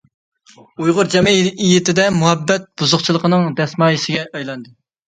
ئۇيغۇر 0.85 1.11
جەمئىيىتىدە 1.17 2.09
مۇھەببەت 2.17 2.67
بۇزۇقچىلىقنىڭ 2.83 3.49
دەسمايىسىگە 3.63 4.31
ئايلاندى. 4.35 4.79